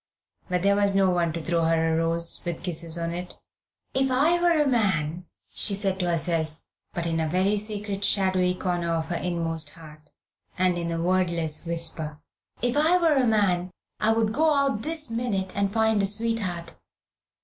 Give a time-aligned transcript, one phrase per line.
[0.49, 3.37] But there was no one to throw her a rose with kisses on it.
[3.93, 8.55] "If I were a man," she said to herself, but in a very secret shadowy
[8.55, 10.09] corner of her inmost heart,
[10.57, 12.19] and in a wordless whisper,
[12.63, 13.69] "if I were a man,
[13.99, 16.73] I would go out this minute and find a sweetheart.